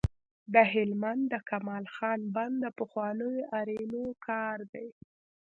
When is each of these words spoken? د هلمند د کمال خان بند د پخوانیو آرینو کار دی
د 0.53 0.55
هلمند 0.73 1.23
د 1.33 1.35
کمال 1.49 1.85
خان 1.95 2.19
بند 2.35 2.55
د 2.63 2.65
پخوانیو 2.79 3.47
آرینو 3.57 4.03
کار 4.27 4.57
دی 4.73 4.87